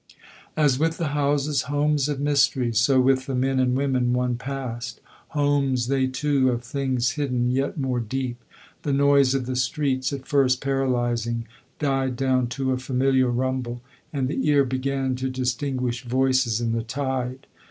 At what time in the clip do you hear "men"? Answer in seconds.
3.35-3.59